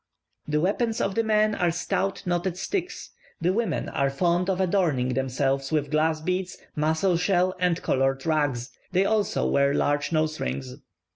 [0.47, 5.09] The weapons of the men are stout knotted sticks; the women are fond of adorning
[5.09, 10.75] themselves with glass beads, mussel shells, and coloured rags; they also wear large nose rings.